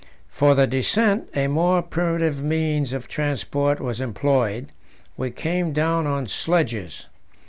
[0.29, 4.71] For the descent a more primitive means of transport was employed:
[5.15, 7.05] we came down on sledges.